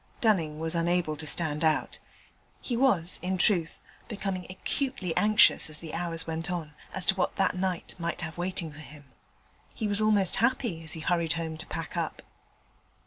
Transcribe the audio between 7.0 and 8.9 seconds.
to what that night might have waiting for